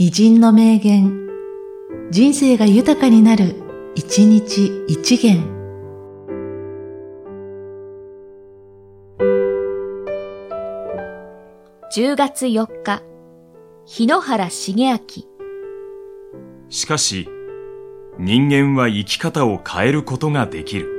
[0.00, 1.26] 偉人の名言、
[2.12, 3.56] 人生が豊かになる、
[3.96, 5.42] 一日一元。
[11.92, 13.02] 10月4日、
[13.86, 15.00] 日野原重明。
[16.68, 17.28] しかし、
[18.20, 20.97] 人間は生き方を変えることができる。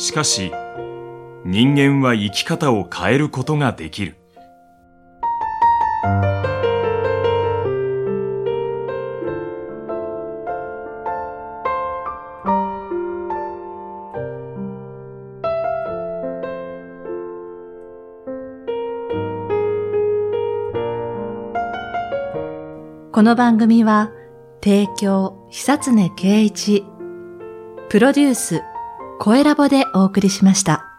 [0.00, 0.50] しかし、
[1.44, 4.16] 人間は生き方を変えることができる。
[23.12, 24.10] この番組は、
[24.64, 26.86] 提供、久常圭一、
[27.90, 28.62] プロデュース、
[29.22, 30.89] 声ラボでお送りしました。